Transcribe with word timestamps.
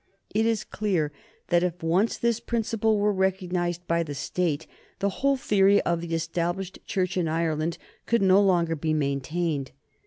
It 0.33 0.47
is 0.47 0.63
clear 0.63 1.11
that 1.49 1.61
if 1.61 1.83
once 1.83 2.17
this 2.17 2.39
principle 2.39 2.97
were 2.97 3.13
recognized 3.13 3.85
by 3.87 4.01
the 4.01 4.15
State 4.15 4.65
the 4.97 5.09
whole 5.21 5.37
theory 5.37 5.79
of 5.81 6.01
the 6.01 6.15
Established 6.15 6.79
Church 6.87 7.17
in 7.17 7.27
Ireland 7.27 7.77
could 8.07 8.23
no 8.23 8.41
longer 8.41 8.75
be 8.75 8.95
maintained. 8.95 9.73